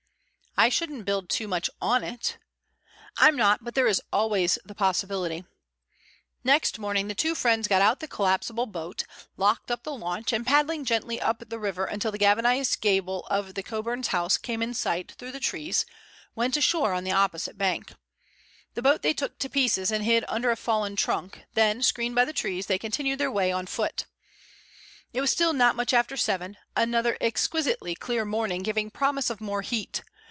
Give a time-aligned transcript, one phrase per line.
[0.57, 2.37] "I shouldn't build too much on it."
[3.17, 5.45] "I'm not, but there is always the possibility."
[6.43, 9.05] Next morning the two friends got out the collapsible boat,
[9.37, 13.53] locked up the launch, and paddling gently up the river until the galvanized gable of
[13.53, 15.85] the Coburns' house came in sight through the trees,
[16.35, 17.93] went ashore on the opposite bank.
[18.73, 22.25] The boat they took to pieces and hid under a fallen trunk, then, screened by
[22.25, 24.05] the trees, they continued their way on foot.
[25.13, 29.61] It was still not much after seven, another exquisitely clear morning giving promise of more
[29.61, 30.03] heat.